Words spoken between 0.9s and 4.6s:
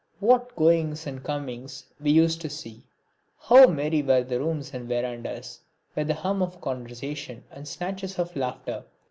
and comings we used to see, how merry were the